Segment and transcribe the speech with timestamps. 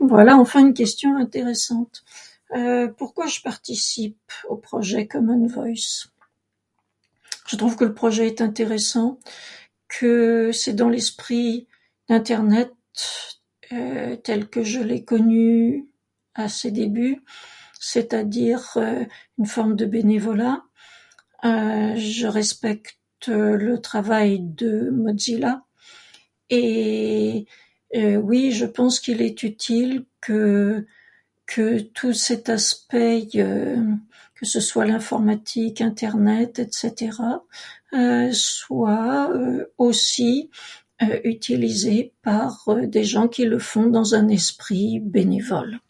[0.00, 1.96] Voilà enfin une question intéressante.
[2.56, 2.88] Euh...
[3.00, 5.92] pourquoi je participe au projet Common Voice?
[7.50, 9.08] Je trouve que le projet est intéressant,
[9.98, 10.14] que
[10.60, 11.46] c'est dans l'esprit
[12.18, 12.72] Internet
[14.26, 15.54] tel que je l'ai connu
[16.42, 17.18] à ses débuts,
[17.90, 18.62] c'est-à-dire
[19.38, 20.58] une forme de bénévolat,
[21.44, 21.94] euh...
[22.20, 23.28] je respecte
[23.66, 24.72] le travail de
[25.04, 25.54] Mozilla,
[26.58, 27.46] et
[28.28, 30.86] oui, je pense qu'il est utile que,
[31.52, 31.66] que
[31.98, 33.20] tout cet aspect,
[34.38, 37.18] que ce soit l'informatique, internet, etc...
[38.32, 39.30] soit
[39.86, 40.50] aussi
[41.24, 41.98] utilisé
[42.28, 42.52] par
[42.96, 45.80] des gens qui le font dans un esprit bénévole.